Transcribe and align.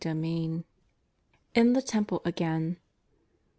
XII. 0.03 0.63
IN 1.53 1.73
THE 1.73 1.81
TEMPLE 1.83 2.23
AGAIN. 2.25 2.77